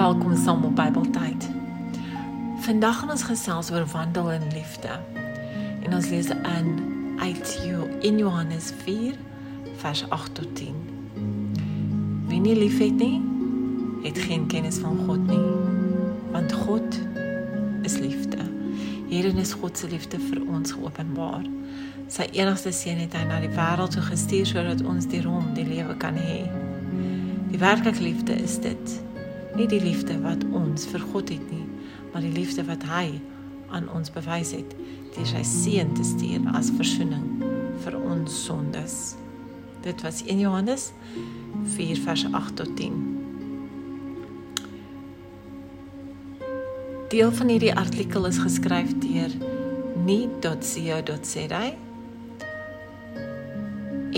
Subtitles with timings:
[0.00, 1.50] welkom saam op Bybeltyd.
[2.64, 4.94] Vandag gaan ons gesels oor wandel in liefde.
[5.84, 6.68] En ons lees in
[7.18, 7.50] uit
[8.00, 9.18] in Johannes 4
[9.76, 10.78] vers 8 tot 10.
[12.30, 13.20] Wie nie liefhet nie,
[14.02, 15.50] het geen kennis van God nie,
[16.32, 17.00] want God
[17.82, 18.38] is liefde.
[19.12, 21.44] Hierin is God se liefde vir ons geopenbaar.
[22.08, 25.68] Sy enigste seun het hy na die wêreld toe gestuur sodat ons deur hom die
[25.68, 26.40] lewe kan hê.
[27.52, 29.00] Die werklike liefde is dit
[29.56, 31.66] nie die liefde wat ons vir God het nie,
[32.12, 33.20] maar die liefde wat hy
[33.70, 34.74] aan ons bewys het
[35.14, 37.26] deur sy seun te stuur as verzoening
[37.84, 38.96] vir ons sondes.
[39.82, 40.90] Dit was 1 Johannes
[41.76, 42.98] 4 vers 8 tot 10.
[47.10, 49.32] Deel van hierdie artikel is geskryf deur
[50.04, 51.62] nie.co.za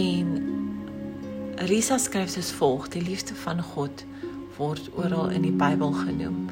[0.03, 0.29] en
[1.63, 4.05] Risa skryf soos volg: Die liefde van God
[4.57, 6.47] word oral in die Bybel genoem.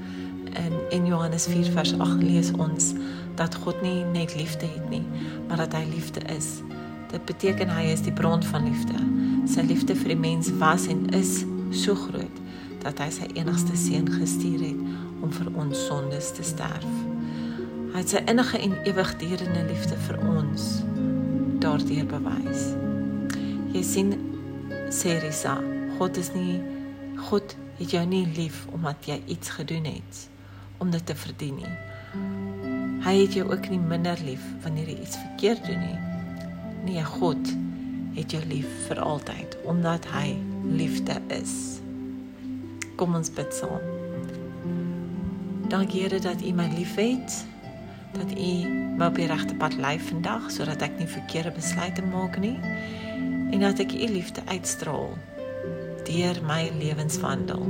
[0.58, 2.92] In in Johannes 4 vers 8 lees ons
[3.38, 5.04] dat God nie net liefde het nie,
[5.48, 6.60] maar dat hy liefde is.
[7.10, 8.98] Dit beteken hy is die bron van liefde.
[9.50, 12.42] Sy liefde vir die mens was en is so groot
[12.82, 16.90] dat hy sy enigste seun gestuur het om vir ons sondes te sterf.
[17.90, 20.68] Hy het sy innige en ewigdurende liefde vir ons
[21.60, 22.70] daardeur bewys.
[23.74, 24.14] Jy sien
[24.94, 25.58] sê Risa,
[25.98, 26.60] God is nie
[27.28, 30.28] God het jou nie lief omdat jy iets gedoen het
[30.78, 31.74] om dit te verdien nie.
[33.00, 35.98] Hy het jou ook nie minder lief wanneer jy iets verkeerd doen nie.
[36.84, 37.52] Nee, God
[38.16, 41.80] het jou lief vir altyd omdat hy liefde is.
[43.00, 43.80] Kom ons bid saam.
[45.70, 47.44] Dankie Here dat U my liefhet,
[48.12, 48.52] dat U
[48.98, 52.56] my op die regte pad lei vandag sodat ek nie verkeerde besluite maak nie
[53.50, 55.14] en dat ek U liefde uitstraal
[56.10, 57.62] deur my lewenswandel.